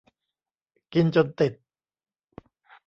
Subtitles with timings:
[0.93, 1.53] กินจนติด